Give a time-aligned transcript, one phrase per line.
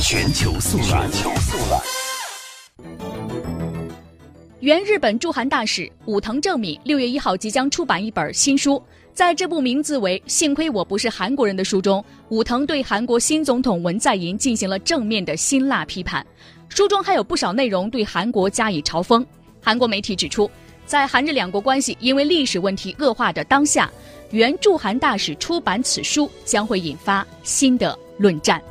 [0.00, 1.10] 全球速览。
[4.60, 8.82] 原日本驻韩大使武藤正敏六月一号即将出版一本新书
[9.14, 16.24] 在这部名字为幸亏我不是韩国人的书中武藤对韩国新总统文在寅进行了正面的辛辣批判
[16.68, 19.24] 书中还有不少内容对韩国加以嘲讽。
[19.62, 20.50] 韩国媒体指出
[20.84, 23.90] 在韩日两国关系因为历史问题恶化的当下
[24.30, 28.62] 原驻韩大使出版此书将会引发新的论战。